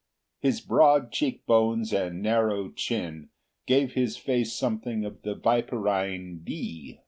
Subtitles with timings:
[0.39, 3.29] His broad cheekbones and narrow chin
[3.67, 6.99] gave his face something of the viperine V.